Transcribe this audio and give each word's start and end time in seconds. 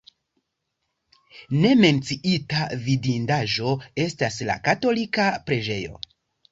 Ne 1.65 1.73
menciita 1.85 2.65
vidindaĵo 2.89 3.77
estas 4.09 4.43
la 4.51 4.59
katolika 4.71 5.33
preĝejo. 5.51 6.07